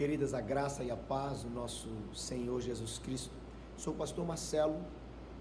[0.00, 3.34] Queridas, a graça e a paz do nosso Senhor Jesus Cristo.
[3.76, 4.78] Sou o pastor Marcelo,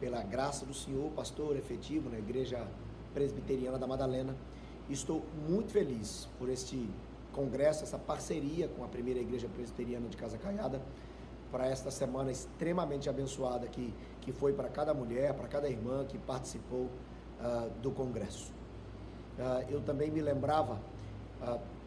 [0.01, 2.67] pela graça do Senhor, pastor efetivo na Igreja
[3.13, 4.35] Presbiteriana da Madalena.
[4.89, 6.89] Estou muito feliz por este
[7.31, 10.81] congresso, essa parceria com a primeira Igreja Presbiteriana de Casa Caiada,
[11.49, 16.17] para esta semana extremamente abençoada que, que foi para cada mulher, para cada irmã que
[16.17, 16.89] participou
[17.39, 18.51] uh, do congresso.
[19.37, 20.81] Uh, eu também me lembrava
[21.41, 21.78] uh,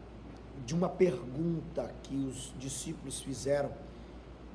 [0.65, 3.71] de uma pergunta que os discípulos fizeram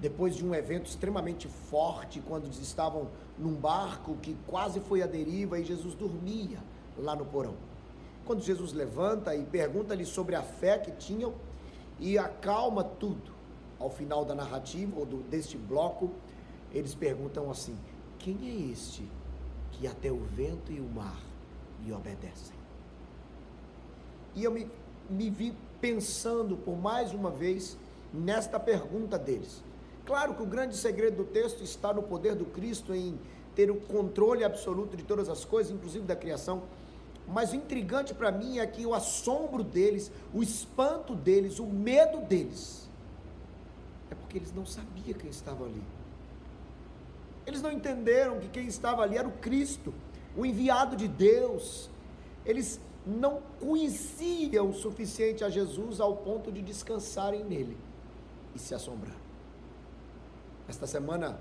[0.00, 5.06] depois de um evento extremamente forte, quando eles estavam num barco que quase foi à
[5.06, 6.58] deriva e Jesus dormia
[6.96, 7.54] lá no porão.
[8.24, 11.34] Quando Jesus levanta e pergunta-lhe sobre a fé que tinham
[11.98, 13.36] e acalma tudo.
[13.78, 16.10] Ao final da narrativa ou do, deste bloco,
[16.72, 17.76] eles perguntam assim:
[18.18, 19.08] Quem é este
[19.70, 21.20] que até o vento e o mar
[21.84, 22.56] lhe obedecem?
[24.34, 24.68] E eu me,
[25.08, 27.76] me vi pensando por mais uma vez
[28.12, 29.62] nesta pergunta deles.
[30.04, 33.18] Claro que o grande segredo do texto está no poder do Cristo em
[33.54, 36.62] ter o controle absoluto de todas as coisas, inclusive da criação.
[37.26, 42.20] Mas o intrigante para mim é que o assombro deles, o espanto deles, o medo
[42.22, 42.88] deles,
[44.10, 45.82] é porque eles não sabiam quem estava ali.
[47.46, 49.92] Eles não entenderam que quem estava ali era o Cristo,
[50.36, 51.90] o enviado de Deus.
[52.46, 57.76] Eles não conheciam o suficiente a Jesus ao ponto de descansarem nele
[58.54, 59.16] e se assombrar.
[60.68, 61.40] Esta semana,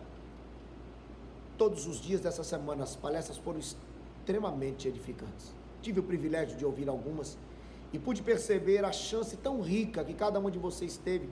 [1.58, 5.54] todos os dias dessa semana, as palestras foram extremamente edificantes.
[5.82, 7.38] Tive o privilégio de ouvir algumas
[7.92, 11.30] e pude perceber a chance tão rica que cada um de vocês teve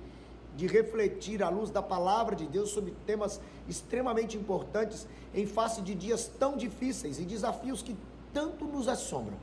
[0.56, 5.94] de refletir à luz da palavra de Deus sobre temas extremamente importantes em face de
[5.94, 7.96] dias tão difíceis e desafios que
[8.34, 9.38] tanto nos assombram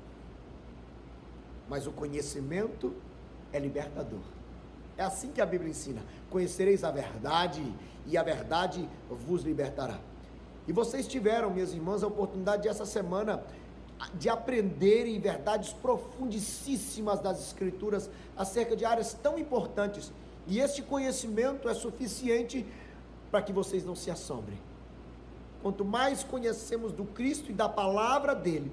[1.72, 2.92] mas o conhecimento
[3.50, 4.20] é libertador.
[4.94, 7.64] É assim que a Bíblia ensina: conhecereis a verdade
[8.06, 9.98] e a verdade vos libertará.
[10.68, 13.42] E vocês tiveram, minhas irmãs, a oportunidade essa semana
[14.12, 20.12] de aprenderem verdades profundíssimas das Escrituras acerca de áreas tão importantes.
[20.46, 22.66] E este conhecimento é suficiente
[23.30, 24.58] para que vocês não se assombrem.
[25.62, 28.70] Quanto mais conhecemos do Cristo e da palavra dele,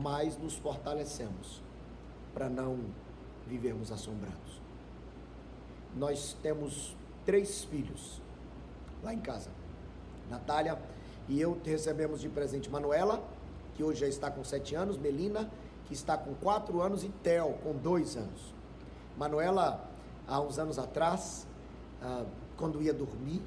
[0.00, 1.64] mais nos fortalecemos
[2.34, 2.78] para não
[3.46, 4.60] vivermos assombrados.
[5.96, 8.20] Nós temos três filhos
[9.02, 9.50] lá em casa.
[10.28, 10.78] Natália
[11.28, 13.22] e eu recebemos de presente Manuela,
[13.74, 15.50] que hoje já está com sete anos, Melina,
[15.86, 18.54] que está com quatro anos, e Theo, com dois anos.
[19.16, 19.88] Manuela,
[20.26, 21.46] há uns anos atrás,
[22.02, 22.24] ah,
[22.56, 23.42] quando ia dormir,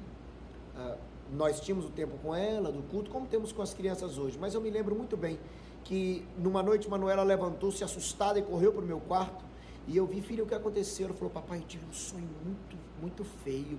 [0.76, 0.96] ah,
[1.32, 4.54] nós tínhamos o tempo com ela, do culto, como temos com as crianças hoje, mas
[4.54, 5.38] eu me lembro muito bem
[5.84, 9.44] que numa noite Manuela levantou-se assustada e correu para o meu quarto.
[9.86, 11.06] E eu vi, filha, o que aconteceu?
[11.06, 13.78] Ela falou, papai, eu tive um sonho muito, muito feio.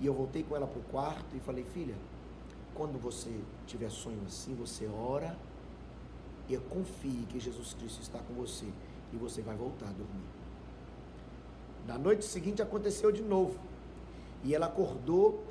[0.00, 1.94] E eu voltei com ela para o quarto e falei, filha,
[2.74, 3.30] quando você
[3.66, 5.36] tiver sonho assim, você ora
[6.48, 8.66] e confie que Jesus Cristo está com você
[9.12, 10.28] e você vai voltar a dormir.
[11.86, 13.58] Na noite seguinte aconteceu de novo.
[14.42, 15.42] E ela acordou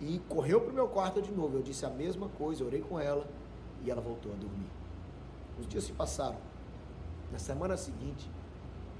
[0.00, 1.56] e correu para o meu quarto de novo.
[1.56, 3.26] Eu disse a mesma coisa, orei com ela
[3.84, 4.75] e ela voltou a dormir.
[5.58, 6.36] Os dias se passaram.
[7.32, 8.30] Na semana seguinte,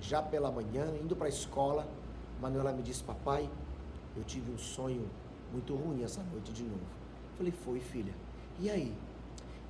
[0.01, 1.87] já pela manhã, indo para a escola,
[2.41, 3.49] Manuela me disse: Papai,
[4.17, 5.09] eu tive um sonho
[5.53, 6.85] muito ruim essa noite de novo.
[7.37, 8.15] Falei: Foi, filha.
[8.59, 8.95] E aí?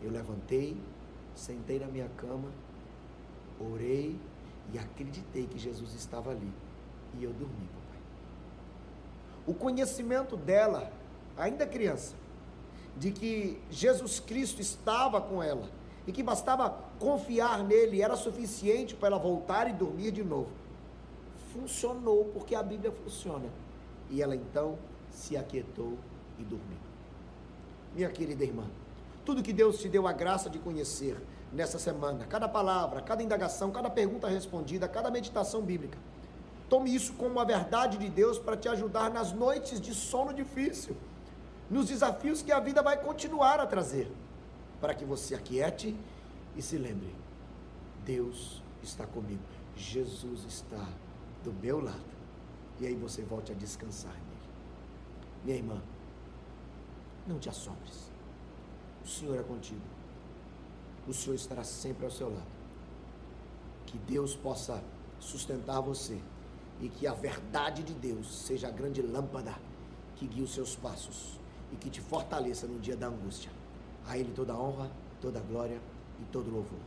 [0.00, 0.76] Eu levantei,
[1.34, 2.50] sentei na minha cama,
[3.60, 4.18] orei
[4.72, 6.52] e acreditei que Jesus estava ali.
[7.18, 8.00] E eu dormi, papai.
[9.46, 10.92] O conhecimento dela,
[11.36, 12.14] ainda criança,
[12.96, 15.68] de que Jesus Cristo estava com ela
[16.06, 20.50] e que bastava confiar nele, era suficiente para ela voltar e dormir de novo.
[21.52, 23.46] Funcionou porque a Bíblia funciona.
[24.08, 24.78] E ela então
[25.10, 25.94] se aquietou
[26.38, 26.78] e dormiu.
[27.94, 28.64] Minha querida irmã,
[29.24, 31.20] tudo que Deus te deu a graça de conhecer
[31.52, 35.98] nessa semana, cada palavra, cada indagação, cada pergunta respondida, cada meditação bíblica,
[36.68, 40.96] tome isso como a verdade de Deus para te ajudar nas noites de sono difícil,
[41.70, 44.10] nos desafios que a vida vai continuar a trazer
[44.80, 45.96] para que você aquiete
[46.56, 47.14] e se lembre:
[48.04, 49.42] Deus está comigo,
[49.76, 50.88] Jesus está
[51.44, 52.16] do meu lado.
[52.78, 54.36] E aí você volte a descansar nele.
[55.44, 55.82] Minha irmã,
[57.26, 58.10] não te assombres.
[59.04, 59.80] O Senhor é contigo.
[61.08, 62.56] O Senhor estará sempre ao seu lado.
[63.86, 64.82] Que Deus possa
[65.18, 66.20] sustentar você
[66.80, 69.54] e que a verdade de Deus seja a grande lâmpada
[70.16, 71.38] que guie os seus passos
[71.72, 73.50] e que te fortaleça no dia da angústia.
[74.06, 75.80] A Ele toda honra, toda glória
[76.20, 76.78] e todo louvor.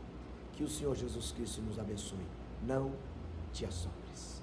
[0.54, 2.26] Que o Senhor Jesus Cristo nos abençoe.
[2.62, 2.96] Não
[3.52, 4.42] te assombres.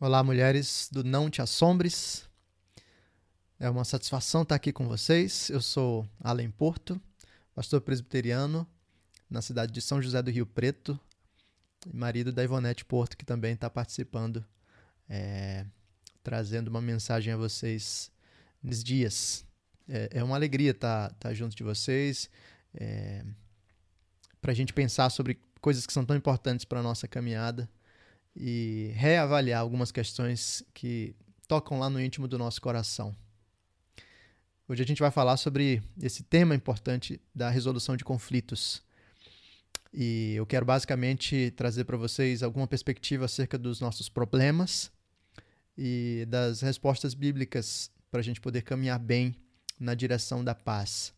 [0.00, 2.28] Olá, mulheres do Não Te Assombres.
[3.60, 5.50] É uma satisfação estar aqui com vocês.
[5.50, 7.00] Eu sou Além Porto,
[7.54, 8.66] pastor presbiteriano
[9.30, 10.98] na cidade de São José do Rio Preto,
[11.92, 14.44] marido da Ivonete Porto, que também está participando,
[15.08, 15.66] é,
[16.22, 18.10] trazendo uma mensagem a vocês
[18.62, 19.47] nesses dias.
[19.88, 22.28] É, é uma alegria estar tá, tá junto de vocês,
[22.74, 23.24] é,
[24.40, 27.68] para a gente pensar sobre coisas que são tão importantes para a nossa caminhada
[28.36, 31.14] e reavaliar algumas questões que
[31.48, 33.16] tocam lá no íntimo do nosso coração.
[34.68, 38.82] Hoje a gente vai falar sobre esse tema importante da resolução de conflitos.
[39.92, 44.92] E eu quero basicamente trazer para vocês alguma perspectiva acerca dos nossos problemas
[45.76, 49.34] e das respostas bíblicas para a gente poder caminhar bem
[49.78, 51.12] na direção da paz.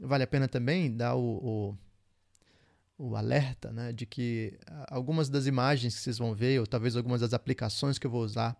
[0.00, 1.76] Vale a pena também dar o,
[2.98, 6.66] o, o alerta né, de que ah, algumas das imagens que vocês vão ver, ou
[6.66, 8.56] talvez algumas das aplicações que eu vou usar,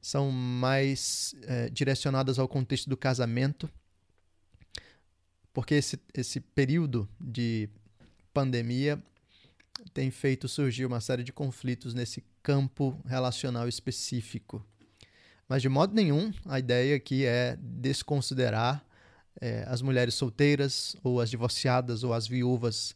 [0.00, 3.70] são mais é, direcionadas ao contexto do casamento,
[5.52, 7.70] porque esse, esse período de
[8.32, 9.02] pandemia
[9.92, 14.64] tem feito surgir uma série de conflitos nesse campo relacional específico.
[15.48, 18.84] Mas de modo nenhum, a ideia aqui é desconsiderar
[19.40, 22.94] é, as mulheres solteiras ou as divorciadas ou as viúvas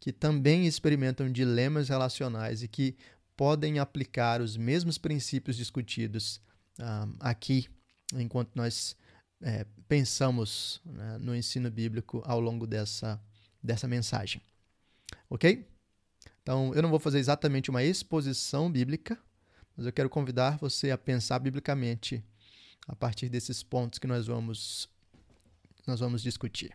[0.00, 2.96] que também experimentam dilemas relacionais e que
[3.36, 6.40] podem aplicar os mesmos princípios discutidos
[6.78, 7.68] ah, aqui,
[8.14, 8.96] enquanto nós
[9.40, 13.20] é, pensamos né, no ensino bíblico ao longo dessa,
[13.62, 14.42] dessa mensagem.
[15.28, 15.66] Ok?
[16.42, 19.18] Então, eu não vou fazer exatamente uma exposição bíblica,
[19.76, 22.24] mas eu quero convidar você a pensar biblicamente
[22.86, 24.88] a partir desses pontos que nós vamos
[25.86, 26.74] nós vamos discutir.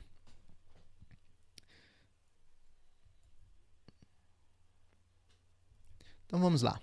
[6.28, 6.80] Então vamos lá.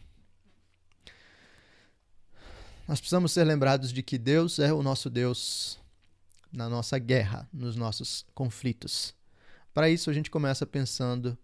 [2.88, 5.78] Nós precisamos ser lembrados de que Deus é o nosso Deus
[6.52, 9.14] na nossa guerra, nos nossos conflitos.
[9.74, 11.36] Para isso, a gente começa pensando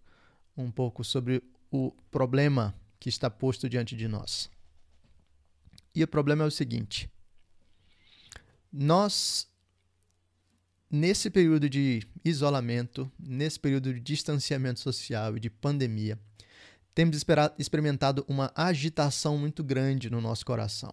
[0.57, 4.51] um pouco sobre o problema que está posto diante de nós.
[5.95, 7.11] E o problema é o seguinte:
[8.73, 9.49] nós,
[10.91, 16.19] nesse período de isolamento, nesse período de distanciamento social e de pandemia,
[16.95, 17.25] temos
[17.59, 20.93] experimentado uma agitação muito grande no nosso coração.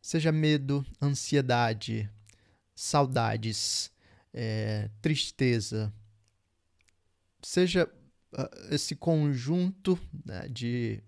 [0.00, 2.10] Seja medo, ansiedade,
[2.74, 3.90] saudades,
[4.32, 5.92] é, tristeza,
[7.42, 7.88] seja
[8.32, 11.02] uh, esse conjunto né, de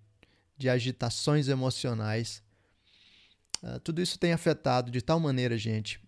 [0.56, 2.42] de agitações emocionais.
[3.62, 6.00] Uh, tudo isso tem afetado de tal maneira, gente,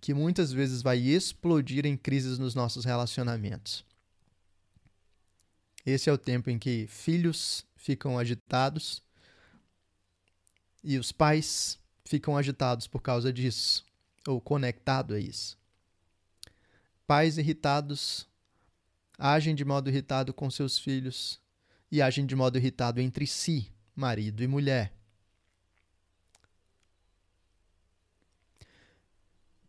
[0.00, 3.84] que muitas vezes vai explodir em crises nos nossos relacionamentos.
[5.84, 9.02] Esse é o tempo em que filhos ficam agitados
[10.82, 13.84] e os pais ficam agitados por causa disso,
[14.26, 15.58] ou conectado a isso.
[17.06, 18.26] Pais irritados
[19.18, 21.40] agem de modo irritado com seus filhos
[21.90, 24.92] e agem de modo irritado entre si marido e mulher.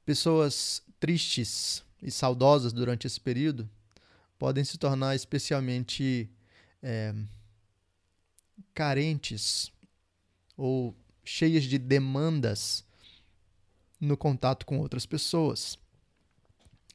[0.06, 3.70] Pessoas tristes e saudosas durante esse período
[4.38, 6.30] podem se tornar especialmente
[6.82, 7.14] é,
[8.74, 9.72] carentes
[10.56, 12.86] ou cheias de demandas
[14.00, 15.80] no contato com outras pessoas.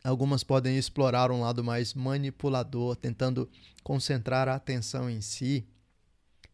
[0.02, 3.50] Algumas podem explorar um lado mais manipulador, tentando
[3.82, 5.66] concentrar a atenção em si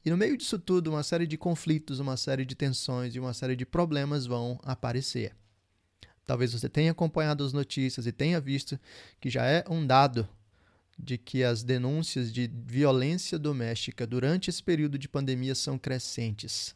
[0.07, 3.35] e no meio disso tudo, uma série de conflitos, uma série de tensões e uma
[3.35, 5.35] série de problemas vão aparecer.
[6.25, 8.79] Talvez você tenha acompanhado as notícias e tenha visto
[9.21, 10.29] que já é um dado
[10.97, 16.73] de que as denúncias de violência doméstica durante esse período de pandemia são crescentes.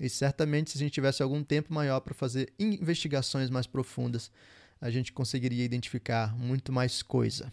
[0.00, 4.30] E certamente, se a gente tivesse algum tempo maior para fazer investigações mais profundas,
[4.80, 7.52] a gente conseguiria identificar muito mais coisa.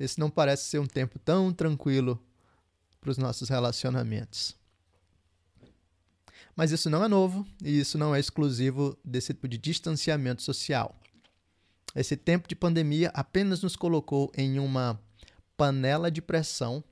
[0.00, 2.25] Esse não parece ser um tempo tão tranquilo
[3.06, 4.56] para os nossos relacionamentos.
[6.56, 10.98] Mas isso não é novo e isso não é exclusivo desse tipo de distanciamento social.
[11.94, 15.00] Esse tempo de pandemia apenas nos colocou em uma
[15.56, 16.82] panela de pressão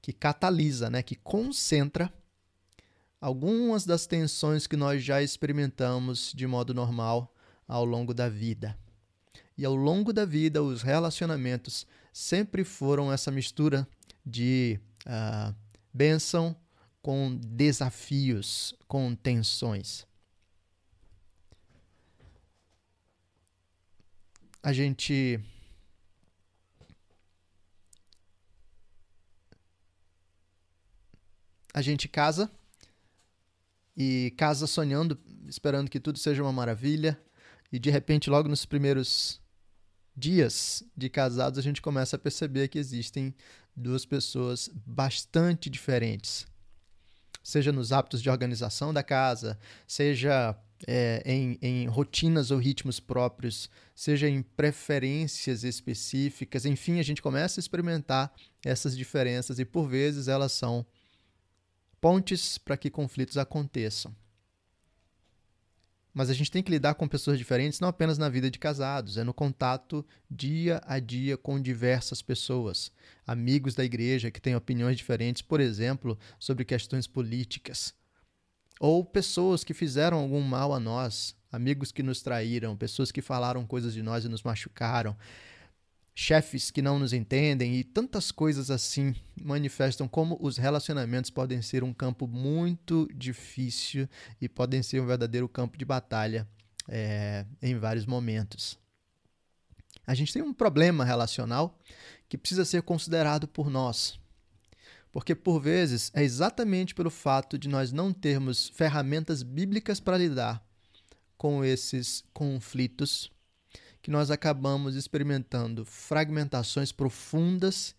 [0.00, 2.12] que catalisa, né, que concentra
[3.20, 7.32] algumas das tensões que nós já experimentamos de modo normal
[7.68, 8.76] ao longo da vida.
[9.56, 13.86] E ao longo da vida, os relacionamentos sempre foram essa mistura
[14.26, 15.54] de uh,
[15.92, 16.56] bênção
[17.00, 20.06] com desafios, com tensões.
[24.62, 25.40] A gente
[31.74, 32.50] a gente casa
[33.96, 37.20] e casa sonhando, esperando que tudo seja uma maravilha,
[37.72, 39.40] e de repente, logo nos primeiros
[40.14, 43.34] dias de casados, a gente começa a perceber que existem
[43.76, 46.46] duas pessoas bastante diferentes.
[47.42, 53.68] Seja nos hábitos de organização da casa, seja é, em, em rotinas ou ritmos próprios,
[53.94, 58.32] seja em preferências específicas, enfim, a gente começa a experimentar
[58.64, 60.86] essas diferenças e por vezes elas são
[62.00, 64.14] pontes para que conflitos aconteçam.
[66.14, 69.16] Mas a gente tem que lidar com pessoas diferentes não apenas na vida de casados,
[69.16, 72.92] é no contato dia a dia com diversas pessoas.
[73.26, 77.94] Amigos da igreja que têm opiniões diferentes, por exemplo, sobre questões políticas.
[78.78, 83.66] Ou pessoas que fizeram algum mal a nós, amigos que nos traíram, pessoas que falaram
[83.66, 85.16] coisas de nós e nos machucaram
[86.14, 91.82] chefes que não nos entendem e tantas coisas assim manifestam como os relacionamentos podem ser
[91.82, 94.08] um campo muito difícil
[94.40, 96.46] e podem ser um verdadeiro campo de batalha
[96.88, 98.78] é, em vários momentos.
[100.06, 101.78] A gente tem um problema relacional
[102.28, 104.18] que precisa ser considerado por nós.
[105.12, 110.64] Porque, por vezes, é exatamente pelo fato de nós não termos ferramentas bíblicas para lidar
[111.36, 113.30] com esses conflitos
[114.02, 117.94] que nós acabamos experimentando fragmentações profundas,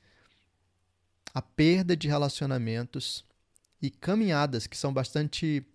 [1.33, 3.25] a perda de relacionamentos
[3.81, 5.65] e caminhadas que são bastante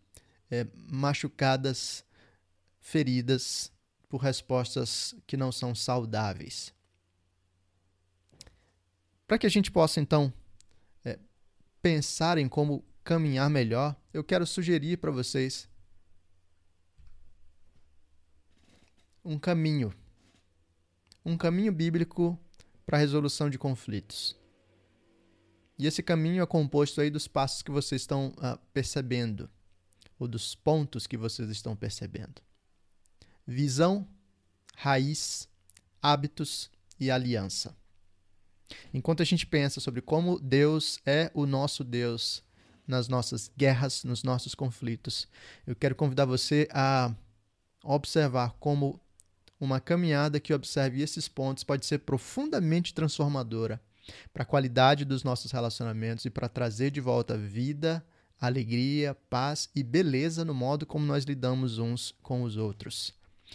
[0.50, 2.04] é, machucadas,
[2.78, 3.72] feridas
[4.06, 6.74] por respostas que não são saudáveis.
[9.26, 10.32] Para que a gente possa, então,
[11.04, 11.18] é,
[11.80, 15.66] pensar em como caminhar melhor, eu quero sugerir para vocês
[19.24, 19.92] um caminho
[21.24, 22.38] um caminho bíblico
[22.86, 24.36] para a resolução de conflitos.
[25.78, 29.48] E esse caminho é composto aí dos passos que vocês estão uh, percebendo,
[30.18, 32.42] ou dos pontos que vocês estão percebendo.
[33.46, 34.06] Visão,
[34.76, 35.48] raiz,
[36.02, 37.76] hábitos e aliança.
[38.92, 42.42] Enquanto a gente pensa sobre como Deus é o nosso Deus
[42.86, 45.28] nas nossas guerras, nos nossos conflitos,
[45.66, 47.14] eu quero convidar você a
[47.84, 49.00] observar como
[49.60, 53.80] uma caminhada que observe esses pontos pode ser profundamente transformadora
[54.32, 58.04] para a qualidade dos nossos relacionamentos e para trazer de volta vida,
[58.40, 63.12] alegria, paz e beleza no modo como nós lidamos uns com os outros.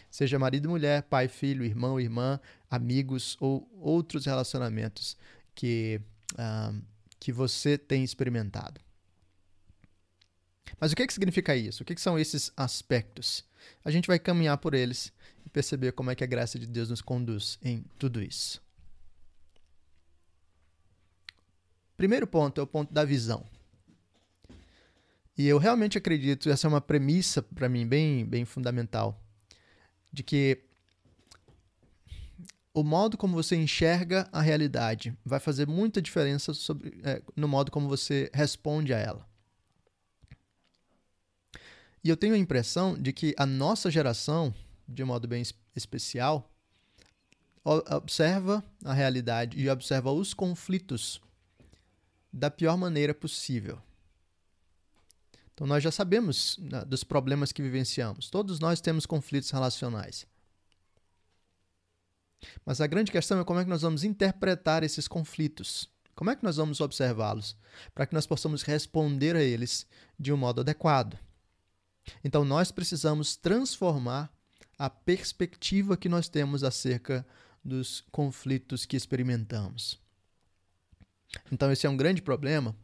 [0.09, 5.15] Seja marido e mulher, pai, filho, irmão, irmã, amigos ou outros relacionamentos
[5.55, 6.01] que,
[6.33, 6.81] uh,
[7.19, 8.81] que você tem experimentado.
[10.79, 11.83] Mas o que, que significa isso?
[11.83, 13.45] O que, que são esses aspectos?
[13.85, 15.13] A gente vai caminhar por eles
[15.51, 18.61] perceber como é que a graça de Deus nos conduz em tudo isso.
[21.97, 23.45] Primeiro ponto é o ponto da visão.
[25.37, 29.19] E eu realmente acredito, essa é uma premissa para mim bem, bem fundamental,
[30.11, 30.63] de que
[32.73, 37.71] o modo como você enxerga a realidade vai fazer muita diferença sobre, é, no modo
[37.71, 39.27] como você responde a ela.
[42.03, 44.53] E eu tenho a impressão de que a nossa geração,
[44.87, 45.43] de modo bem
[45.75, 46.49] especial,
[47.63, 51.21] observa a realidade e observa os conflitos
[52.31, 53.81] da pior maneira possível.
[55.53, 58.29] Então, nós já sabemos né, dos problemas que vivenciamos.
[58.29, 60.25] Todos nós temos conflitos relacionais.
[62.65, 65.87] Mas a grande questão é como é que nós vamos interpretar esses conflitos.
[66.15, 67.55] Como é que nós vamos observá-los
[67.93, 69.85] para que nós possamos responder a eles
[70.19, 71.17] de um modo adequado?
[72.23, 74.32] Então, nós precisamos transformar
[74.77, 77.25] a perspectiva que nós temos acerca
[77.63, 79.99] dos conflitos que experimentamos.
[81.51, 82.75] Então, esse é um grande problema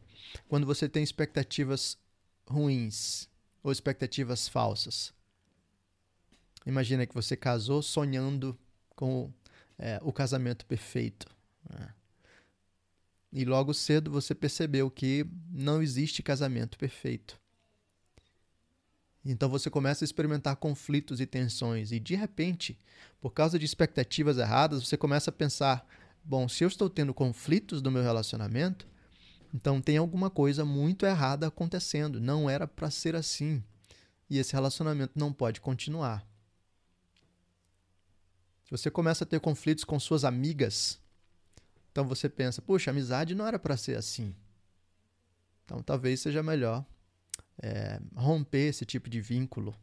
[0.48, 1.98] quando você tem expectativas
[2.46, 3.28] ruins
[3.62, 5.12] ou expectativas falsas.
[6.66, 8.58] Imagina que você casou sonhando
[8.90, 9.32] com
[9.78, 11.26] é, o casamento perfeito.
[11.68, 11.94] Né?
[13.32, 17.39] E logo cedo você percebeu que não existe casamento perfeito.
[19.24, 22.78] Então você começa a experimentar conflitos e tensões, e de repente,
[23.20, 25.86] por causa de expectativas erradas, você começa a pensar:
[26.24, 28.88] bom, se eu estou tendo conflitos no meu relacionamento,
[29.52, 33.62] então tem alguma coisa muito errada acontecendo, não era para ser assim,
[34.28, 36.26] e esse relacionamento não pode continuar.
[38.70, 40.98] Você começa a ter conflitos com suas amigas,
[41.92, 44.34] então você pensa: puxa, amizade não era para ser assim.
[45.66, 46.86] Então talvez seja melhor
[47.62, 49.74] é, romper esse tipo de vínculo.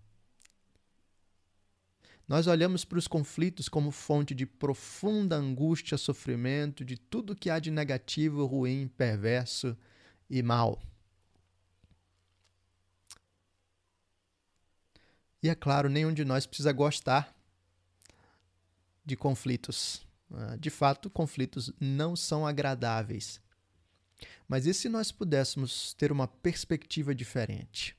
[2.28, 7.58] Nós olhamos para os conflitos como fonte de profunda angústia, sofrimento, de tudo que há
[7.58, 9.78] de negativo, ruim, perverso
[10.30, 10.82] e mal.
[15.42, 17.34] E é claro, nenhum de nós precisa gostar
[19.06, 20.06] de conflitos.
[20.34, 23.40] Ah, de fato, conflitos não são agradáveis.
[24.48, 27.96] Mas e se nós pudéssemos ter uma perspectiva diferente?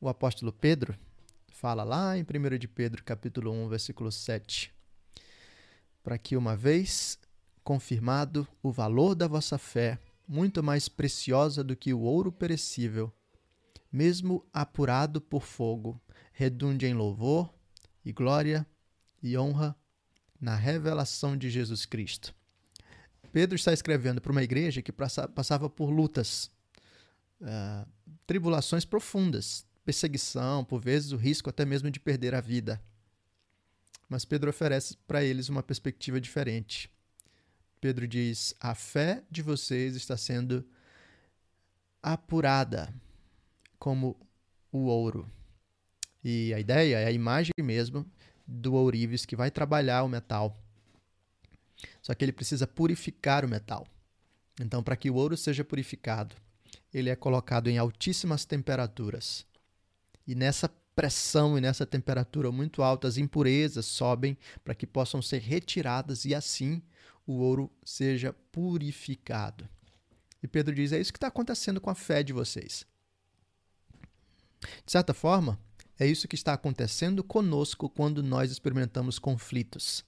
[0.00, 0.98] O apóstolo Pedro
[1.48, 4.72] fala lá em 1 de Pedro, capítulo 1, versículo 7.
[6.02, 7.18] Para que uma vez
[7.62, 13.12] confirmado o valor da vossa fé, muito mais preciosa do que o ouro perecível,
[13.92, 16.00] mesmo apurado por fogo,
[16.32, 17.52] redunde em louvor
[18.04, 18.66] e glória
[19.22, 19.76] e honra
[20.40, 22.34] na revelação de Jesus Cristo.
[23.32, 26.50] Pedro está escrevendo para uma igreja que passava por lutas,
[27.40, 27.88] uh,
[28.26, 32.80] tribulações profundas, perseguição, por vezes o risco até mesmo de perder a vida.
[34.08, 36.90] Mas Pedro oferece para eles uma perspectiva diferente.
[37.80, 40.66] Pedro diz: a fé de vocês está sendo
[42.02, 42.92] apurada
[43.78, 44.16] como
[44.72, 45.30] o ouro.
[46.22, 48.04] E a ideia é a imagem mesmo
[48.46, 50.59] do ourives que vai trabalhar o metal.
[52.02, 53.86] Só que ele precisa purificar o metal.
[54.60, 56.34] Então, para que o ouro seja purificado,
[56.92, 59.46] ele é colocado em altíssimas temperaturas.
[60.26, 65.40] E nessa pressão e nessa temperatura muito alta, as impurezas sobem para que possam ser
[65.40, 66.82] retiradas e assim
[67.26, 69.68] o ouro seja purificado.
[70.42, 72.86] E Pedro diz: é isso que está acontecendo com a fé de vocês.
[74.84, 75.58] De certa forma,
[75.98, 80.04] é isso que está acontecendo conosco quando nós experimentamos conflitos.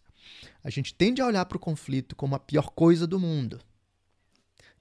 [0.62, 3.60] A gente tende a olhar para o conflito como a pior coisa do mundo.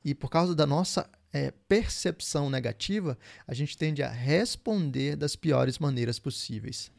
[0.04, 3.18] E por causa da nossa é, percepção negativa,
[3.48, 6.92] a gente tende a responder das piores maneiras possíveis.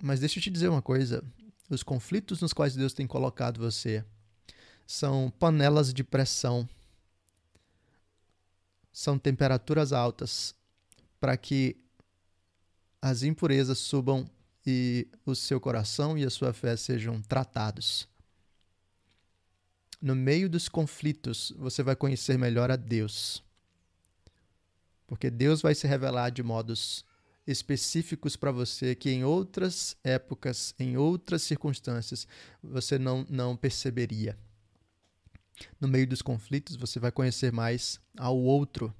[0.00, 1.24] Mas deixa eu te dizer uma coisa:
[1.70, 4.04] os conflitos nos quais Deus tem colocado você
[4.86, 6.68] são panelas de pressão,
[8.92, 10.54] são temperaturas altas,
[11.18, 11.76] para que
[13.02, 14.30] as impurezas subam
[14.66, 18.08] e o seu coração e a sua fé sejam tratados.
[20.02, 23.42] No meio dos conflitos, você vai conhecer melhor a Deus.
[25.06, 27.04] Porque Deus vai se revelar de modos
[27.46, 32.26] específicos para você que em outras épocas, em outras circunstâncias,
[32.60, 34.36] você não, não perceberia.
[35.80, 38.92] No meio dos conflitos, você vai conhecer mais ao outro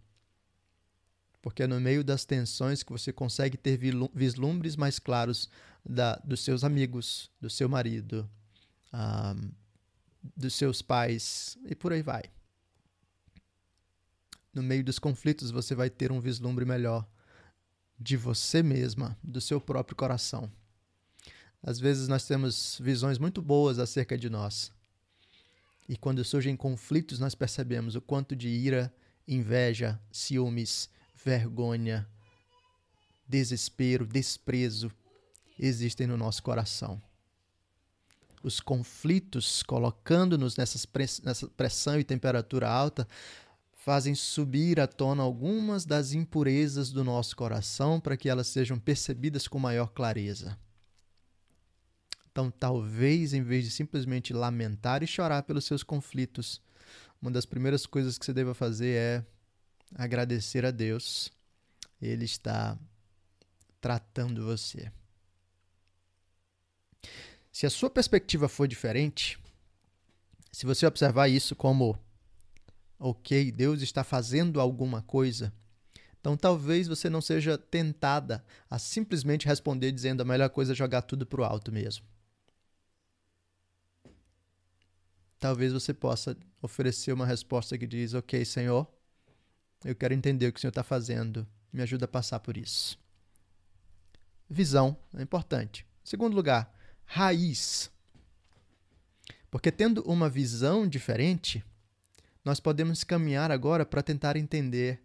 [1.46, 3.78] porque é no meio das tensões que você consegue ter
[4.12, 5.48] vislumbres mais claros
[5.88, 8.28] da, dos seus amigos, do seu marido,
[8.92, 9.52] um,
[10.36, 12.24] dos seus pais e por aí vai.
[14.52, 17.08] No meio dos conflitos, você vai ter um vislumbre melhor
[17.96, 20.50] de você mesma, do seu próprio coração.
[21.62, 24.72] Às vezes nós temos visões muito boas acerca de nós.
[25.88, 28.92] E quando surgem conflitos, nós percebemos o quanto de ira,
[29.28, 30.90] inveja, ciúmes,
[31.26, 32.08] vergonha,
[33.26, 34.92] desespero, desprezo
[35.58, 37.02] existem no nosso coração.
[38.44, 40.78] Os conflitos, colocando-nos nessa
[41.56, 43.08] pressão e temperatura alta,
[43.74, 49.48] fazem subir à tona algumas das impurezas do nosso coração para que elas sejam percebidas
[49.48, 50.56] com maior clareza.
[52.30, 56.62] Então, talvez, em vez de simplesmente lamentar e chorar pelos seus conflitos,
[57.20, 59.35] uma das primeiras coisas que você deva fazer é
[59.94, 61.32] agradecer a Deus.
[62.00, 62.78] Ele está
[63.80, 64.90] tratando você.
[67.52, 69.38] Se a sua perspectiva for diferente,
[70.52, 71.98] se você observar isso como,
[72.98, 75.52] ok, Deus está fazendo alguma coisa,
[76.20, 81.02] então talvez você não seja tentada a simplesmente responder dizendo a melhor coisa é jogar
[81.02, 82.04] tudo para o alto mesmo.
[85.38, 88.86] Talvez você possa oferecer uma resposta que diz: Ok, Senhor,
[89.86, 91.46] eu quero entender o que o Senhor está fazendo.
[91.72, 92.98] Me ajuda a passar por isso.
[94.50, 95.86] Visão é importante.
[96.02, 97.88] Segundo lugar, raiz.
[99.48, 101.64] Porque tendo uma visão diferente,
[102.44, 105.00] nós podemos caminhar agora para tentar entender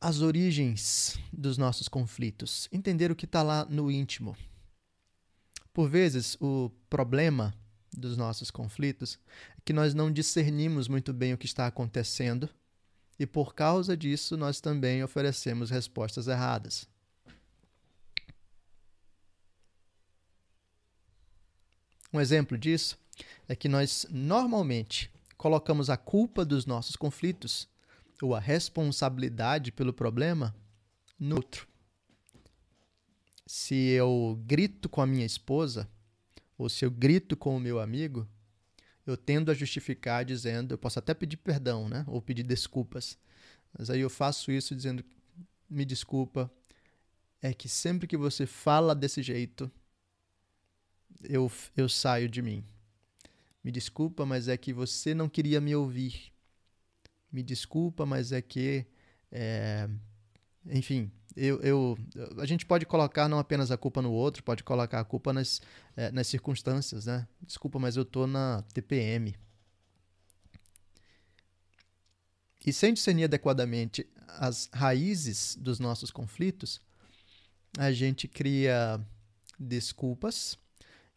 [0.00, 4.34] as origens dos nossos conflitos, entender o que está lá no íntimo.
[5.74, 7.52] Por vezes, o problema
[7.92, 9.18] dos nossos conflitos
[9.58, 12.48] é que nós não discernimos muito bem o que está acontecendo
[13.18, 16.88] e por causa disso nós também oferecemos respostas erradas.
[22.12, 22.98] Um exemplo disso
[23.48, 27.68] é que nós normalmente colocamos a culpa dos nossos conflitos
[28.22, 30.54] ou a responsabilidade pelo problema
[31.18, 31.68] no outro.
[33.46, 35.88] Se eu grito com a minha esposa,
[36.56, 38.28] ou se eu grito com o meu amigo,
[39.10, 42.04] eu tendo a justificar dizendo, eu posso até pedir perdão, né?
[42.06, 43.18] Ou pedir desculpas.
[43.76, 45.04] Mas aí eu faço isso dizendo,
[45.68, 46.50] me desculpa,
[47.40, 49.70] é que sempre que você fala desse jeito,
[51.22, 52.64] eu, eu saio de mim.
[53.64, 56.32] Me desculpa, mas é que você não queria me ouvir.
[57.32, 58.86] Me desculpa, mas é que.
[59.30, 59.88] É,
[60.66, 61.98] enfim, eu, eu,
[62.38, 65.60] a gente pode colocar não apenas a culpa no outro, pode colocar a culpa nas,
[65.96, 67.26] é, nas circunstâncias, né?
[67.42, 69.34] Desculpa, mas eu tô na TPM.
[72.66, 76.80] E sem discernir adequadamente as raízes dos nossos conflitos,
[77.78, 79.00] a gente cria
[79.58, 80.58] desculpas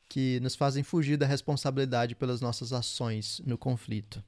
[0.08, 4.24] que nos fazem fugir da responsabilidade pelas nossas ações no conflito.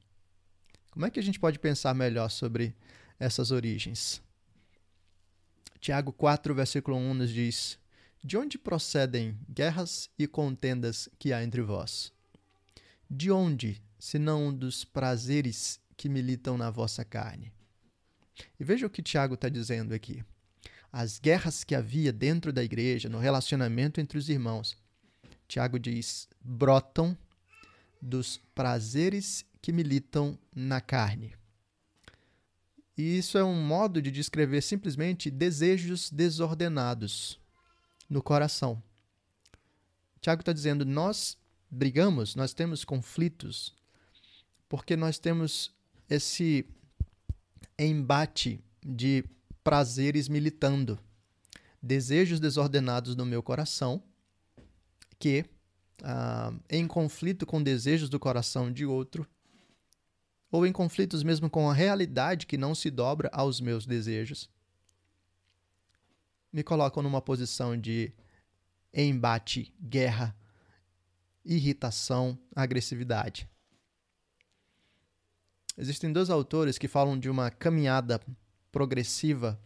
[0.90, 2.76] Como é que a gente pode pensar melhor sobre
[3.20, 4.22] essas origens?
[5.84, 7.78] Tiago 4, versículo 1 nos diz:
[8.24, 12.14] De onde procedem guerras e contendas que há entre vós?
[13.10, 17.52] De onde, senão dos prazeres que militam na vossa carne?
[18.58, 20.24] E veja o que Tiago está dizendo aqui.
[20.90, 24.78] As guerras que havia dentro da igreja, no relacionamento entre os irmãos,
[25.50, 27.18] Tiago diz, brotam
[28.02, 31.36] dos prazeres que militam na carne.
[32.98, 37.40] E isso é um modo de descrever simplesmente desejos desordenados
[38.10, 38.82] no coração.
[40.22, 41.38] Tiago está dizendo: nós
[41.70, 43.74] brigamos, nós temos conflitos,
[44.70, 45.72] porque nós temos
[46.10, 46.66] esse
[47.78, 49.26] embate de
[49.64, 51.00] prazeres militando,
[51.82, 54.04] desejos desordenados no meu coração,
[55.18, 55.46] que,
[56.04, 59.28] ah, em conflito com desejos do coração de outro,
[60.54, 64.48] ou em conflitos mesmo com a realidade que não se dobra aos meus desejos,
[66.52, 68.14] me colocam numa posição de
[68.94, 70.38] embate, guerra,
[71.44, 73.50] irritação, agressividade.
[75.76, 78.22] Existem dois autores que falam de uma caminhada
[78.72, 79.60] progressiva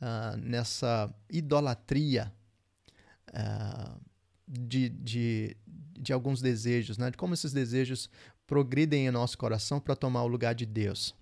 [0.00, 2.34] uh, nessa idolatria
[3.28, 4.00] uh,
[4.48, 7.12] de, de, de alguns desejos, né?
[7.12, 8.10] de como esses desejos
[8.52, 11.14] progridem em nosso coração para tomar o lugar de Deus.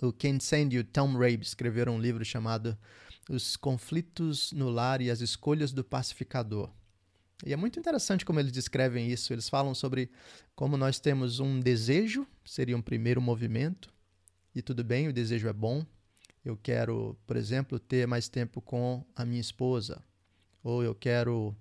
[0.00, 2.78] O Ken Sande e o Tom Rabe escreveram um livro chamado
[3.28, 6.70] Os Conflitos no Lar e as Escolhas do Pacificador.
[7.44, 9.32] E é muito interessante como eles descrevem isso.
[9.32, 10.08] Eles falam sobre
[10.54, 13.92] como nós temos um desejo, seria um primeiro movimento,
[14.54, 15.84] e tudo bem, o desejo é bom.
[16.44, 20.00] Eu quero, por exemplo, ter mais tempo com a minha esposa,
[20.62, 21.56] ou eu quero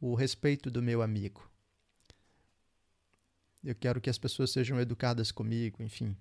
[0.00, 1.55] o respeito do meu amigo
[3.66, 6.16] eu quero que as pessoas sejam educadas comigo, enfim.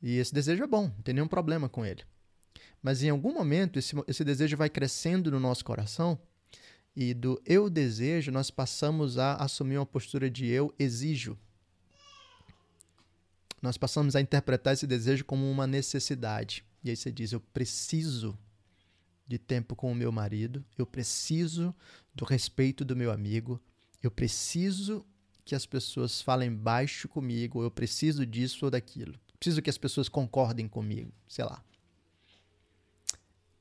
[0.00, 2.04] E esse desejo é bom, não tem nenhum problema com ele.
[2.82, 6.20] Mas em algum momento esse, esse desejo vai crescendo no nosso coração
[6.94, 11.36] e do eu desejo nós passamos a assumir uma postura de eu exijo.
[13.62, 16.64] Nós passamos a interpretar esse desejo como uma necessidade.
[16.84, 18.38] E aí você diz: eu preciso
[19.26, 21.74] de tempo com o meu marido, eu preciso
[22.14, 23.60] do respeito do meu amigo,
[24.02, 25.04] eu preciso
[25.48, 29.18] que as pessoas falem baixo comigo, eu preciso disso ou daquilo.
[29.38, 31.64] Preciso que as pessoas concordem comigo, sei lá.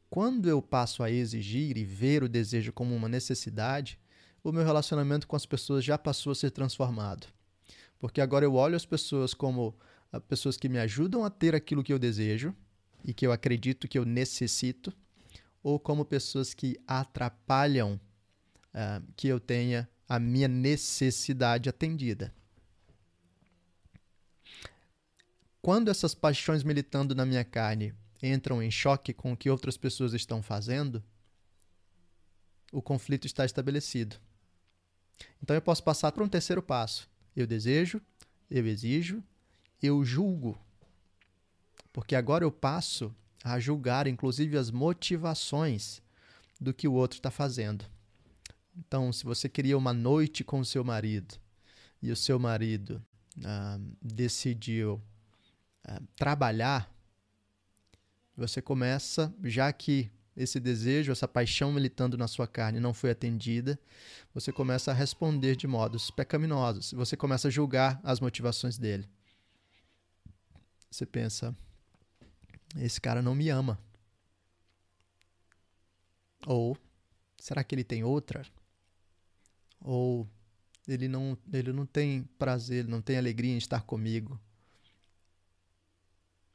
[0.10, 3.98] Quando eu passo a exigir e ver o desejo como uma necessidade,
[4.44, 7.26] o meu relacionamento com as pessoas já passou a ser transformado.
[7.98, 9.74] Porque agora eu olho as pessoas como
[10.12, 12.54] ah, pessoas que me ajudam a ter aquilo que eu desejo
[13.02, 14.94] e que eu acredito que eu necessito,
[15.64, 17.98] ou como pessoas que atrapalham
[18.74, 22.34] uh, que eu tenha a minha necessidade atendida.
[25.62, 27.94] Quando essas paixões militando na minha carne
[28.24, 31.04] entram em choque com o que outras pessoas estão fazendo,
[32.72, 34.18] o conflito está estabelecido.
[35.42, 37.10] Então eu posso passar para um terceiro passo.
[37.36, 38.02] Eu desejo,
[38.50, 39.24] eu exijo,
[39.82, 40.58] eu julgo.
[41.92, 46.02] Porque agora eu passo a julgar, inclusive, as motivações
[46.60, 47.86] do que o outro está fazendo.
[48.78, 51.36] Então, se você queria uma noite com seu marido
[52.02, 53.04] e o seu marido
[53.44, 55.02] ah, decidiu
[55.84, 56.94] ah, trabalhar,
[58.36, 63.80] você começa, já que esse desejo, essa paixão militando na sua carne não foi atendida,
[64.32, 66.94] você começa a responder de modos pecaminosos.
[66.94, 69.10] Você começa a julgar as motivações dele.
[70.92, 71.56] Você pensa,
[72.76, 73.80] esse cara não me ama.
[76.46, 76.78] Ou
[77.40, 78.46] será que ele tem outra?
[79.82, 80.28] Ou
[80.88, 84.40] ele não, ele não tem prazer, ele não tem alegria em estar comigo,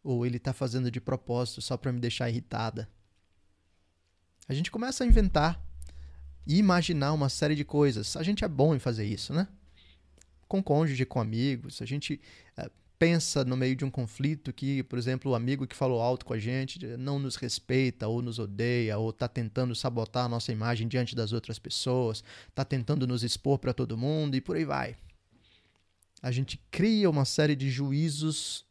[0.03, 2.89] ou ele está fazendo de propósito só para me deixar irritada.
[4.49, 5.63] A gente começa a inventar
[6.47, 8.17] e imaginar uma série de coisas.
[8.17, 9.47] A gente é bom em fazer isso, né?
[10.49, 12.21] Com cônjuge, com amigos, a gente
[12.57, 12.71] é,
[13.03, 16.35] pensa no meio de um conflito que, por exemplo, o amigo que falou alto com
[16.35, 20.87] a gente não nos respeita ou nos odeia ou está tentando sabotar a nossa imagem
[20.87, 24.97] diante das outras pessoas, está tentando nos expor para todo mundo e por aí vai.
[26.23, 28.65] A gente cria uma série de juízos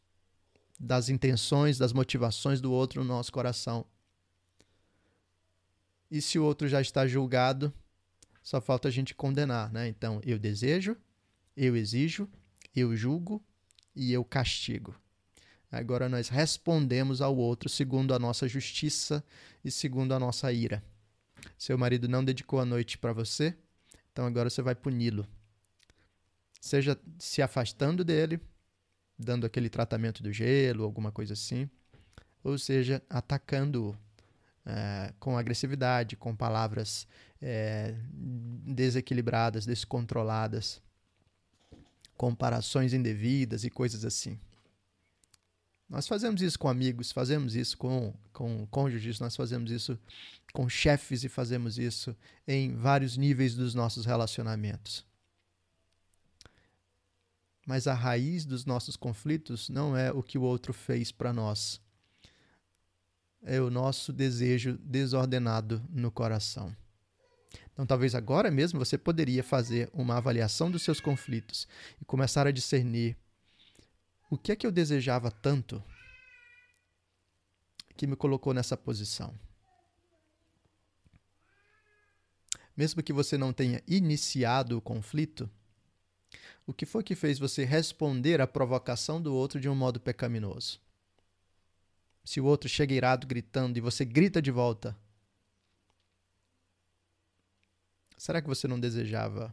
[0.80, 3.84] das intenções, das motivações do outro no nosso coração.
[6.10, 7.70] E se o outro já está julgado,
[8.42, 9.88] só falta a gente condenar, né?
[9.88, 10.96] Então, eu desejo,
[11.54, 12.26] eu exijo,
[12.74, 13.44] eu julgo
[13.94, 14.94] e eu castigo.
[15.70, 19.24] Agora nós respondemos ao outro segundo a nossa justiça
[19.64, 20.84] e segundo a nossa ira.
[21.56, 23.56] Seu marido não dedicou a noite para você,
[24.12, 25.26] então agora você vai puni-lo.
[26.60, 28.38] Seja se afastando dele,
[29.18, 31.68] dando aquele tratamento do gelo, alguma coisa assim,
[32.44, 33.96] ou seja, atacando-o
[34.64, 37.06] é, com agressividade, com palavras
[37.40, 40.82] é, desequilibradas, descontroladas
[42.22, 44.38] comparações indevidas e coisas assim.
[45.88, 49.98] Nós fazemos isso com amigos, fazemos isso com, com cônjuges, nós fazemos isso
[50.52, 55.04] com chefes e fazemos isso em vários níveis dos nossos relacionamentos.
[57.66, 61.80] Mas a raiz dos nossos conflitos não é o que o outro fez para nós.
[63.42, 66.72] É o nosso desejo desordenado no coração.
[67.72, 71.66] Então, talvez agora mesmo você poderia fazer uma avaliação dos seus conflitos
[72.00, 73.16] e começar a discernir
[74.30, 75.82] o que é que eu desejava tanto
[77.96, 79.38] que me colocou nessa posição.
[82.76, 85.50] Mesmo que você não tenha iniciado o conflito,
[86.66, 90.80] o que foi que fez você responder à provocação do outro de um modo pecaminoso?
[92.24, 94.96] Se o outro chega irado gritando e você grita de volta,
[98.22, 99.52] Será que você não desejava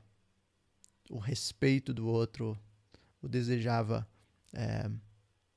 [1.09, 2.55] o respeito do outro,
[3.19, 4.07] ou desejava
[4.53, 4.87] é,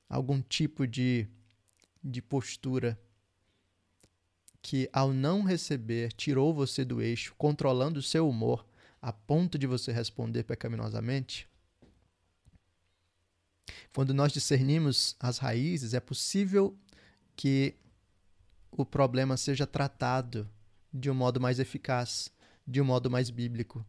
[0.09, 1.27] algum tipo de,
[2.03, 2.99] de postura
[4.63, 8.65] que, ao não receber, tirou você do eixo, controlando o seu humor
[8.99, 11.47] a ponto de você responder pecaminosamente?
[13.93, 16.75] Quando nós discernimos as raízes, é possível
[17.35, 17.75] que
[18.71, 20.49] o problema seja tratado
[20.91, 22.32] de um modo mais eficaz
[22.65, 23.85] de um modo mais bíblico.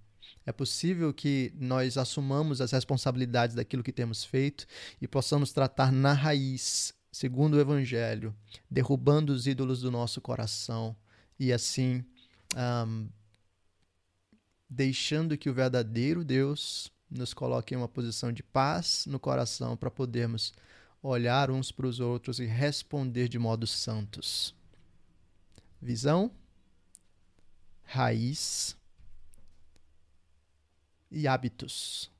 [0.46, 4.66] É possível que nós assumamos as responsabilidades daquilo que temos feito
[5.00, 8.34] e possamos tratar na raiz, segundo o Evangelho,
[8.70, 10.96] derrubando os ídolos do nosso coração
[11.38, 12.04] e assim
[12.56, 13.08] um,
[14.68, 19.90] deixando que o verdadeiro Deus nos coloque em uma posição de paz no coração para
[19.90, 20.52] podermos
[21.02, 24.54] olhar uns para os outros e responder de modo santos.
[25.80, 26.30] Visão?
[27.84, 28.76] Raiz
[31.10, 32.10] e hábitos.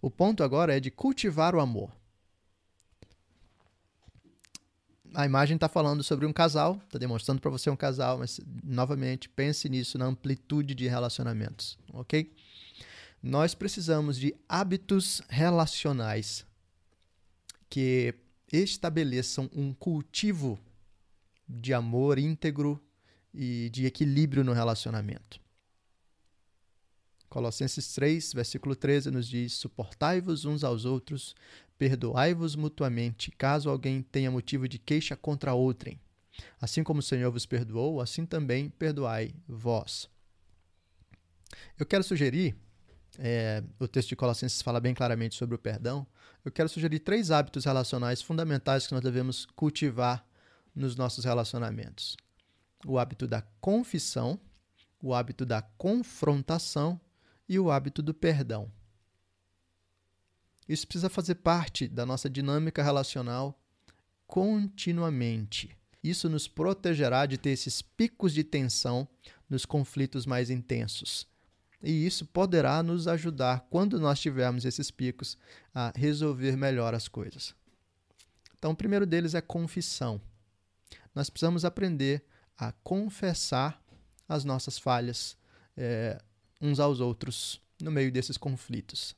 [0.00, 1.90] O ponto agora é de cultivar o amor.
[5.14, 9.28] A imagem está falando sobre um casal, está demonstrando para você um casal, mas novamente
[9.28, 12.34] pense nisso na amplitude de relacionamentos, ok?
[13.22, 16.46] Nós precisamos de hábitos relacionais
[17.68, 18.14] que
[18.50, 20.58] estabeleçam um cultivo
[21.52, 22.82] de amor íntegro
[23.34, 25.40] e de equilíbrio no relacionamento.
[27.28, 31.34] Colossenses 3, versículo 13 nos diz: Suportai-vos uns aos outros,
[31.78, 35.98] perdoai-vos mutuamente, caso alguém tenha motivo de queixa contra outrem.
[36.60, 40.08] Assim como o Senhor vos perdoou, assim também perdoai vós.
[41.78, 42.54] Eu quero sugerir,
[43.18, 46.06] é, o texto de Colossenses fala bem claramente sobre o perdão,
[46.44, 50.26] eu quero sugerir três hábitos relacionais fundamentais que nós devemos cultivar
[50.74, 52.16] nos nossos relacionamentos:
[52.86, 54.38] o hábito da confissão,
[55.02, 57.00] o hábito da confrontação
[57.48, 58.70] e o hábito do perdão.
[60.68, 63.60] Isso precisa fazer parte da nossa dinâmica relacional
[64.26, 65.76] continuamente.
[66.02, 69.06] Isso nos protegerá de ter esses picos de tensão
[69.48, 71.28] nos conflitos mais intensos.
[71.82, 75.36] E isso poderá nos ajudar, quando nós tivermos esses picos,
[75.74, 77.54] a resolver melhor as coisas.
[78.56, 80.20] Então, o primeiro deles é confissão
[81.14, 82.24] nós precisamos aprender
[82.56, 83.82] a confessar
[84.28, 85.36] as nossas falhas
[85.76, 86.20] é,
[86.60, 89.14] uns aos outros no meio desses conflitos.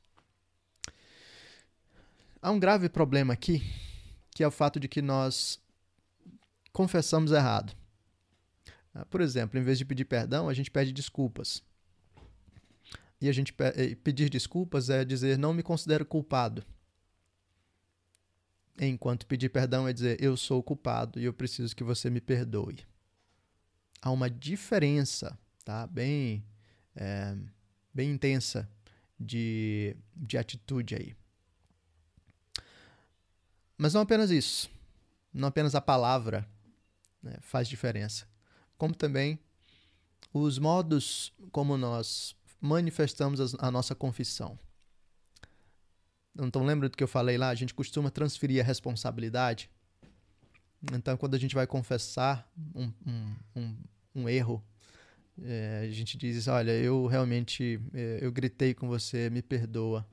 [2.41, 3.63] Há um grave problema aqui,
[4.35, 5.61] que é o fato de que nós
[6.73, 7.75] confessamos errado.
[8.95, 11.63] Ah, por exemplo, em vez de pedir perdão, a gente pede desculpas.
[13.21, 16.65] E a gente eh, pedir desculpas é dizer não me considero culpado.
[18.79, 22.79] Enquanto pedir perdão é dizer eu sou culpado e eu preciso que você me perdoe.
[24.03, 25.87] Há uma diferença, tá?
[25.87, 26.45] Bem,
[26.97, 27.37] é,
[27.93, 28.69] bem intensa
[29.19, 31.15] de, de atitude aí.
[33.79, 34.71] Mas não apenas isso,
[35.33, 36.47] não apenas a palavra
[37.23, 38.27] né, faz diferença,
[38.77, 39.39] como também
[40.33, 44.59] os modos como nós manifestamos a nossa confissão.
[46.39, 47.49] Então, lembra do que eu falei lá?
[47.51, 49.71] A gente costuma transferir a responsabilidade.
[50.93, 53.77] Então, quando a gente vai confessar um, um, um,
[54.15, 54.63] um erro,
[55.43, 60.07] é, a gente diz: Olha, eu realmente é, eu gritei com você, me perdoa.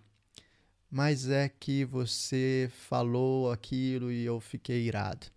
[0.90, 5.28] Mas é que você falou aquilo e eu fiquei irado.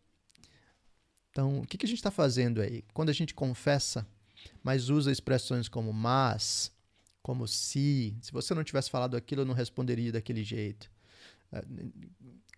[1.31, 2.85] Então, o que, que a gente está fazendo aí?
[2.93, 4.07] Quando a gente confessa,
[4.63, 6.73] mas usa expressões como mas,
[7.25, 10.91] como se, se você não tivesse falado aquilo, eu não responderia daquele jeito.
[11.51, 11.65] É,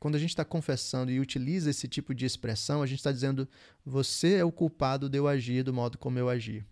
[0.01, 3.49] quando a gente está confessando e utiliza esse tipo de expressão, a gente está dizendo:
[3.85, 6.67] você é o culpado de eu agir do modo como eu agi.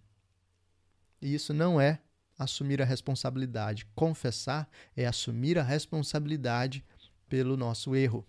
[1.22, 2.00] E isso não é
[2.36, 3.86] assumir a responsabilidade.
[3.94, 6.84] Confessar é assumir a responsabilidade
[7.28, 8.26] pelo nosso erro.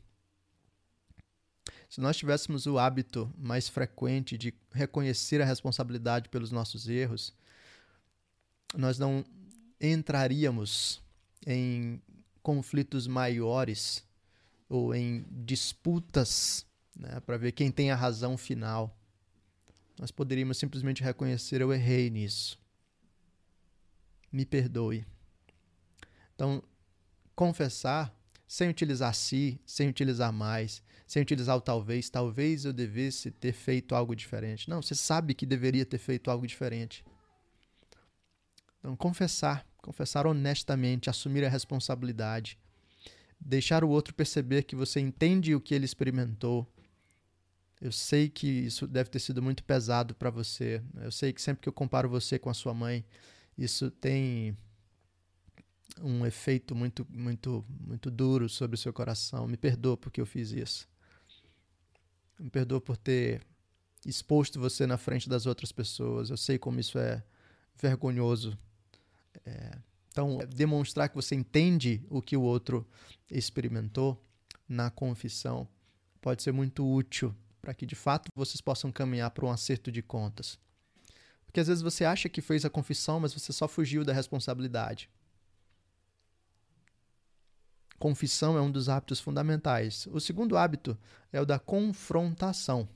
[1.90, 7.34] Se nós tivéssemos o hábito mais frequente de reconhecer a responsabilidade pelos nossos erros,
[8.78, 9.26] nós não
[9.80, 11.02] entraríamos
[11.46, 12.02] em
[12.42, 14.04] conflitos maiores
[14.70, 18.98] ou em disputas né, para ver quem tem a razão final.
[20.00, 22.60] Nós poderíamos simplesmente reconhecer: eu errei nisso.
[24.32, 25.06] Me perdoe.
[26.34, 26.62] Então,
[27.36, 28.14] confessar
[28.48, 33.96] sem utilizar si, sem utilizar mais, sem utilizar o talvez, talvez eu devesse ter feito
[33.96, 34.70] algo diferente.
[34.70, 37.04] Não, você sabe que deveria ter feito algo diferente.
[38.86, 42.56] Então, confessar, confessar honestamente, assumir a responsabilidade,
[43.40, 46.72] deixar o outro perceber que você entende o que ele experimentou.
[47.82, 50.84] Eu sei que isso deve ter sido muito pesado para você.
[51.02, 53.04] Eu sei que sempre que eu comparo você com a sua mãe,
[53.58, 54.56] isso tem
[56.00, 59.48] um efeito muito, muito, muito duro sobre o seu coração.
[59.48, 60.88] Me perdoa porque eu fiz isso.
[62.40, 63.42] Me perdoa por ter
[64.06, 66.30] exposto você na frente das outras pessoas.
[66.30, 67.24] Eu sei como isso é
[67.82, 68.56] vergonhoso
[69.46, 69.78] é,
[70.16, 72.88] então, demonstrar que você entende o que o outro
[73.30, 74.18] experimentou
[74.68, 75.68] na confissão
[76.22, 80.02] pode ser muito útil para que de fato vocês possam caminhar para um acerto de
[80.02, 80.58] contas.
[81.46, 85.10] Porque às vezes você acha que fez a confissão, mas você só fugiu da responsabilidade.
[88.00, 90.08] Confissão é um dos hábitos fundamentais.
[90.12, 90.98] O segundo hábito
[91.34, 92.88] é o da confrontação.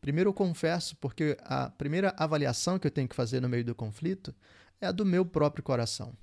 [0.00, 3.74] Primeiro eu confesso porque a primeira avaliação que eu tenho que fazer no meio do
[3.74, 4.34] conflito
[4.80, 6.16] é a do meu próprio coração.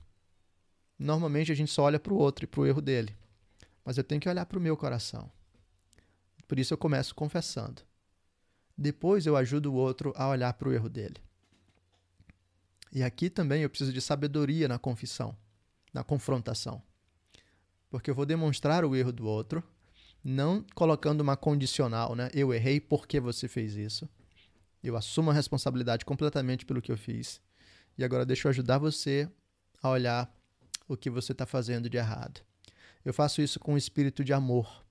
[0.98, 3.16] Normalmente a gente só olha para o outro e para o erro dele,
[3.84, 5.32] mas eu tenho que olhar para o meu coração.
[6.48, 7.82] Por isso eu começo confessando.
[8.78, 11.18] Depois eu ajudo o outro a olhar para o erro dele.
[12.92, 15.36] E aqui também eu preciso de sabedoria na confissão,
[15.92, 16.82] na confrontação.
[17.90, 19.64] Porque eu vou demonstrar o erro do outro,
[20.24, 22.30] não colocando uma condicional, né?
[22.34, 24.08] Eu errei porque você fez isso.
[24.84, 27.42] Eu assumo a responsabilidade completamente pelo que eu fiz.
[27.98, 29.30] E agora deixa eu ajudar você
[29.82, 30.34] a olhar
[30.88, 32.42] o que você está fazendo de errado.
[33.04, 34.84] Eu faço isso com um espírito de amor.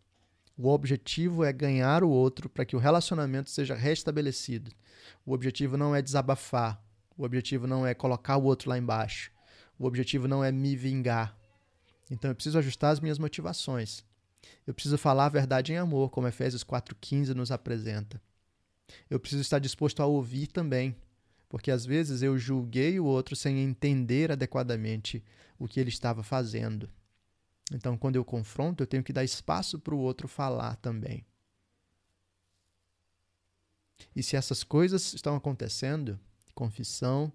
[0.56, 4.70] O objetivo é ganhar o outro para que o relacionamento seja restabelecido.
[5.24, 6.82] O objetivo não é desabafar.
[7.16, 9.30] O objetivo não é colocar o outro lá embaixo.
[9.78, 11.36] O objetivo não é me vingar.
[12.10, 14.04] Então eu preciso ajustar as minhas motivações.
[14.66, 18.20] Eu preciso falar a verdade em amor, como Efésios 4,15 nos apresenta.
[19.08, 20.94] Eu preciso estar disposto a ouvir também,
[21.52, 25.22] porque às vezes eu julguei o outro sem entender adequadamente
[25.58, 26.88] o que ele estava fazendo.
[27.70, 31.26] Então, quando eu confronto, eu tenho que dar espaço para o outro falar também.
[34.16, 36.18] E se essas coisas estão acontecendo,
[36.54, 37.30] confissão,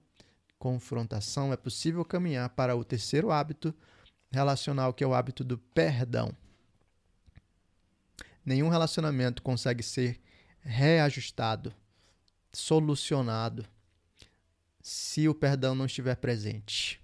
[0.57, 3.71] confrontação, é possível caminhar para o terceiro hábito
[4.31, 6.35] relacional, que é o hábito do perdão.
[8.43, 10.19] Nenhum relacionamento consegue ser
[10.61, 11.71] reajustado,
[12.51, 13.63] solucionado,
[14.87, 17.01] se o perdão não estiver presente.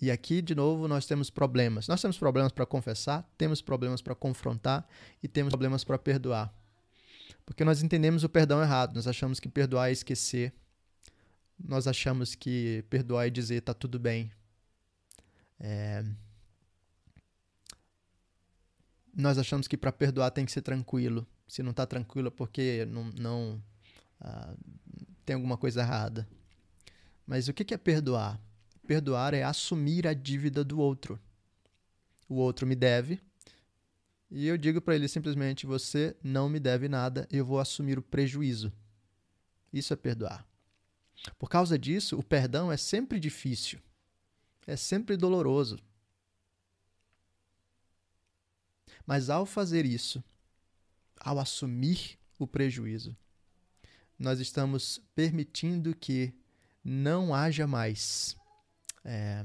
[0.00, 1.88] E aqui, de novo, nós temos problemas.
[1.88, 4.88] Nós temos problemas para confessar, temos problemas para confrontar
[5.20, 6.54] e temos problemas para perdoar.
[7.44, 8.94] Porque nós entendemos o perdão errado.
[8.94, 10.54] Nós achamos que perdoar é esquecer.
[11.58, 14.30] Nós achamos que perdoar é dizer tá tudo bem.
[15.58, 16.04] É...
[19.12, 21.26] Nós achamos que para perdoar tem que ser tranquilo.
[21.48, 23.60] Se não está tranquilo é porque não, não
[24.20, 24.54] ah,
[25.24, 26.28] tem alguma coisa errada.
[27.26, 28.40] Mas o que é perdoar?
[28.86, 31.20] Perdoar é assumir a dívida do outro.
[32.28, 33.20] O outro me deve
[34.30, 38.02] e eu digo para ele simplesmente: você não me deve nada, eu vou assumir o
[38.02, 38.72] prejuízo.
[39.72, 40.46] Isso é perdoar.
[41.38, 43.80] Por causa disso, o perdão é sempre difícil,
[44.66, 45.78] é sempre doloroso.
[49.06, 50.22] Mas ao fazer isso,
[51.18, 53.16] ao assumir o prejuízo,
[54.18, 56.34] nós estamos permitindo que
[56.82, 58.36] não haja mais
[59.04, 59.44] é,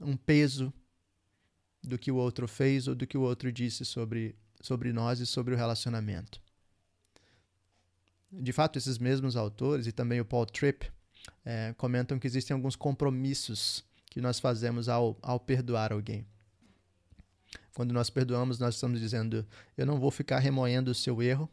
[0.00, 0.72] um peso
[1.82, 5.26] do que o outro fez ou do que o outro disse sobre, sobre nós e
[5.26, 6.42] sobre o relacionamento.
[8.32, 10.90] De fato, esses mesmos autores e também o Paul Tripp
[11.44, 16.26] é, comentam que existem alguns compromissos que nós fazemos ao, ao perdoar alguém.
[17.74, 19.46] Quando nós perdoamos, nós estamos dizendo:
[19.76, 21.48] eu não vou ficar remoendo o seu erro,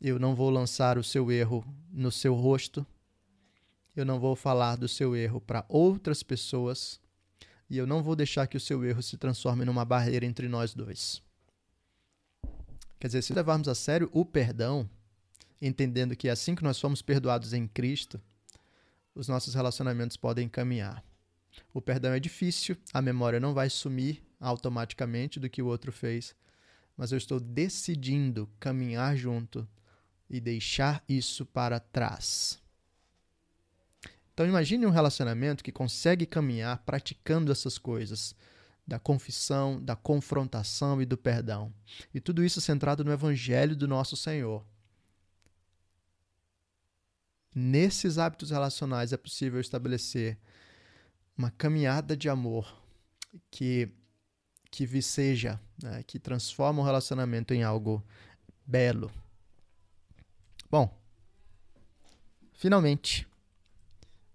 [0.00, 2.86] eu não vou lançar o seu erro no seu rosto,
[3.94, 7.00] eu não vou falar do seu erro para outras pessoas,
[7.68, 10.74] e eu não vou deixar que o seu erro se transforme numa barreira entre nós
[10.74, 11.22] dois.
[12.98, 14.88] Quer dizer, se levarmos a sério o perdão,
[15.60, 18.20] entendendo que é assim que nós fomos perdoados em Cristo,
[19.14, 21.04] os nossos relacionamentos podem caminhar.
[21.74, 26.34] O perdão é difícil, a memória não vai sumir automaticamente do que o outro fez,
[26.96, 29.68] mas eu estou decidindo caminhar junto
[30.30, 32.58] e deixar isso para trás.
[34.32, 38.34] Então imagine um relacionamento que consegue caminhar praticando essas coisas,
[38.86, 41.72] da confissão, da confrontação e do perdão.
[42.14, 44.64] E tudo isso centrado no evangelho do nosso Senhor.
[47.54, 50.38] Nesses hábitos relacionais é possível estabelecer
[51.36, 52.80] uma caminhada de amor
[53.50, 53.92] que
[54.70, 58.04] que viceja, né, que transforma o relacionamento em algo
[58.64, 59.10] belo.
[60.70, 60.96] Bom,
[62.52, 63.26] finalmente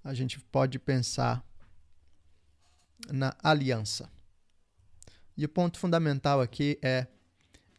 [0.04, 1.44] a gente pode pensar
[3.12, 4.10] na aliança.
[5.38, 7.08] E o ponto fundamental aqui é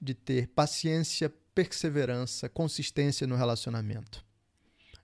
[0.01, 4.25] de ter paciência, perseverança, consistência no relacionamento.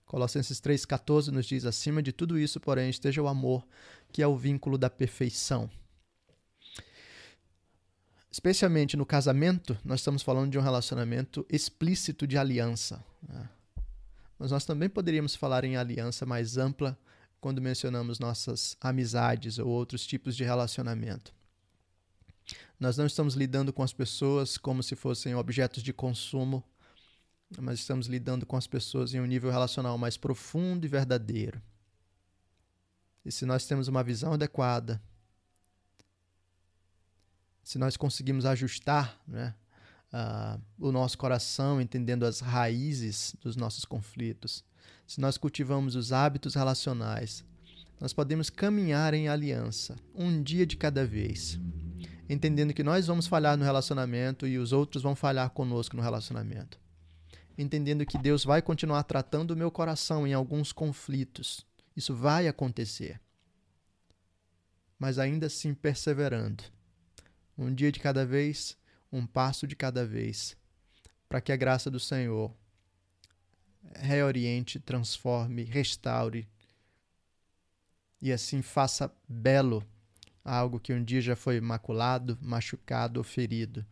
[0.05, 3.67] Colossenses 3,14 nos diz: acima de tudo isso, porém, esteja o amor,
[4.11, 5.69] que é o vínculo da perfeição.
[8.33, 13.05] Especialmente no casamento, nós estamos falando de um relacionamento explícito de aliança.
[13.21, 13.47] Né?
[14.39, 16.97] Mas nós também poderíamos falar em aliança mais ampla
[17.39, 21.31] quando mencionamos nossas amizades ou outros tipos de relacionamento.
[22.79, 26.63] Nós não estamos lidando com as pessoas como se fossem objetos de consumo,
[27.59, 31.61] mas estamos lidando com as pessoas em um nível relacional mais profundo e verdadeiro.
[33.23, 34.99] E se nós temos uma visão adequada,
[37.63, 39.53] se nós conseguimos ajustar né,
[40.13, 44.63] uh, o nosso coração, entendendo as raízes dos nossos conflitos,
[45.07, 47.43] se nós cultivamos os hábitos relacionais,
[47.99, 51.59] nós podemos caminhar em aliança, um dia de cada vez,
[52.29, 56.83] entendendo que nós vamos falhar no relacionamento e os outros vão falhar conosco no relacionamento
[57.57, 61.65] entendendo que Deus vai continuar tratando o meu coração em alguns conflitos.
[61.95, 63.19] Isso vai acontecer.
[64.97, 66.63] Mas ainda assim perseverando.
[67.57, 68.77] Um dia de cada vez,
[69.11, 70.57] um passo de cada vez,
[71.29, 72.55] para que a graça do Senhor
[73.95, 76.47] reoriente, transforme, restaure
[78.21, 79.85] e assim faça belo
[80.45, 83.85] algo que um dia já foi maculado, machucado ou ferido.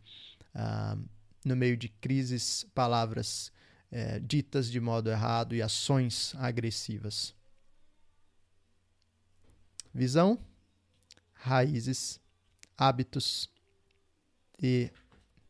[0.56, 0.98] Ah,
[1.44, 3.52] no meio de crises, palavras
[3.92, 7.36] é, ditas de modo errado e ações agressivas.
[9.94, 10.40] Visão,
[11.34, 12.21] raízes,
[12.82, 13.48] hábitos
[14.60, 14.90] e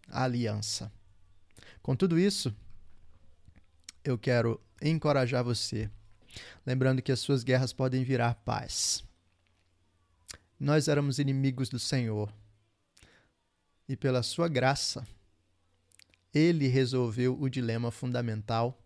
[0.09, 0.91] aliança.
[1.81, 2.53] Com tudo isso,
[4.03, 5.89] eu quero encorajar você,
[6.65, 9.01] lembrando que as suas guerras podem virar paz.
[10.59, 12.33] Nós éramos inimigos do Senhor,
[13.87, 15.07] e pela sua graça,
[16.33, 18.77] ele resolveu o dilema fundamental,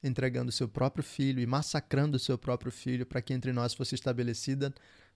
[0.00, 4.72] entregando seu próprio filho e massacrando seu próprio filho para que entre nós fosse estabelecida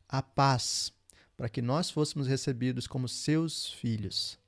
[0.08, 0.92] a paz,
[1.36, 4.38] para que nós fôssemos recebidos como seus filhos.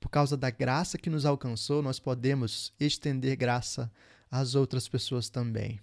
[0.00, 3.90] Por causa da graça que nos alcançou, nós podemos estender graça
[4.30, 5.80] às outras pessoas também.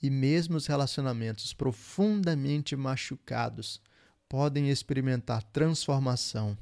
[0.00, 3.80] E mesmo os relacionamentos profundamente machucados
[4.28, 6.56] podem experimentar transformação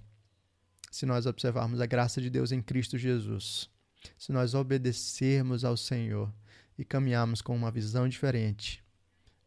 [0.96, 3.68] se nós observarmos a graça de Deus em Cristo Jesus,
[4.16, 6.32] se nós obedecermos ao Senhor
[6.78, 8.82] e caminharmos com uma visão diferente,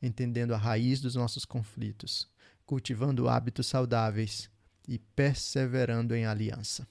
[0.01, 2.27] entendendo a raiz dos nossos conflitos,
[2.65, 4.49] cultivando hábitos saudáveis
[4.87, 6.87] e perseverando em aliança.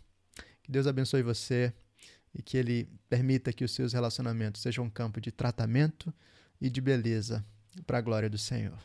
[0.63, 1.73] Que Deus abençoe você
[2.35, 6.13] e que Ele permita que os seus relacionamentos sejam um campo de tratamento
[6.61, 7.45] e de beleza
[7.87, 8.79] para a glória do Senhor.